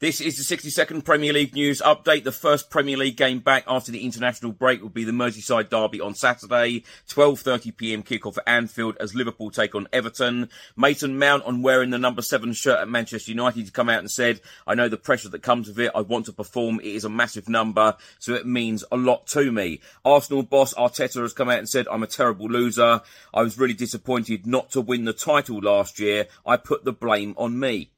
[0.00, 2.24] This is the 60 second Premier League news update.
[2.24, 6.00] The first Premier League game back after the international break will be the Merseyside derby
[6.00, 10.48] on Saturday, 12.30pm kickoff at Anfield as Liverpool take on Everton.
[10.74, 14.10] Mason Mount on wearing the number seven shirt at Manchester United to come out and
[14.10, 15.92] said, I know the pressure that comes with it.
[15.94, 16.80] I want to perform.
[16.80, 19.82] It is a massive number, so it means a lot to me.
[20.02, 23.02] Arsenal boss Arteta has come out and said, I'm a terrible loser.
[23.34, 26.28] I was really disappointed not to win the title last year.
[26.46, 27.90] I put the blame on me.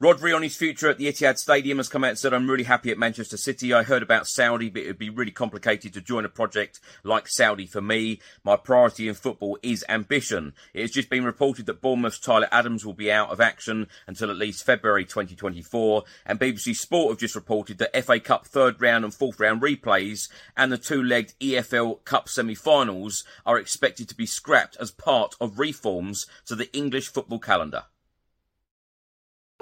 [0.00, 2.64] Rodri on his future at the Etihad Stadium has come out and said, I'm really
[2.64, 3.74] happy at Manchester City.
[3.74, 7.28] I heard about Saudi, but it would be really complicated to join a project like
[7.28, 8.18] Saudi for me.
[8.42, 10.54] My priority in football is ambition.
[10.72, 14.30] It has just been reported that Bournemouth's Tyler Adams will be out of action until
[14.30, 16.04] at least February 2024.
[16.24, 20.30] And BBC Sport have just reported that FA Cup third round and fourth round replays
[20.56, 26.26] and the two-legged EFL Cup semi-finals are expected to be scrapped as part of reforms
[26.46, 27.84] to the English football calendar.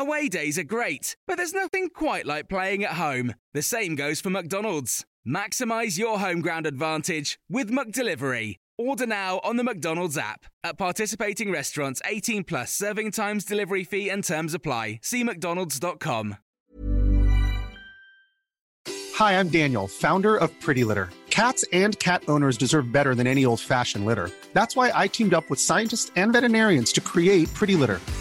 [0.01, 3.35] Away days are great, but there's nothing quite like playing at home.
[3.53, 5.05] The same goes for McDonald's.
[5.27, 8.59] Maximize your home ground advantage with McDelivery.
[8.79, 10.45] Order now on the McDonald's app.
[10.63, 15.01] At participating restaurants, 18 plus serving times, delivery fee, and terms apply.
[15.03, 16.37] See McDonald's.com.
[19.17, 21.11] Hi, I'm Daniel, founder of Pretty Litter.
[21.29, 24.31] Cats and cat owners deserve better than any old fashioned litter.
[24.53, 28.01] That's why I teamed up with scientists and veterinarians to create Pretty Litter.